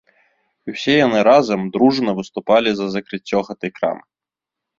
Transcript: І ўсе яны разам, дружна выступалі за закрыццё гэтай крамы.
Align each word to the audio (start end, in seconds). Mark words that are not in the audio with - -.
І 0.69 0.73
ўсе 0.75 0.95
яны 1.07 1.19
разам, 1.29 1.61
дружна 1.75 2.11
выступалі 2.21 2.69
за 2.81 2.87
закрыццё 2.95 3.39
гэтай 3.53 3.71
крамы. 3.79 4.03